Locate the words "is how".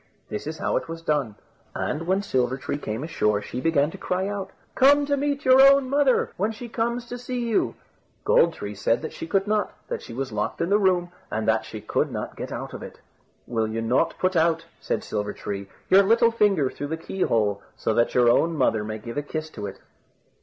0.47-0.77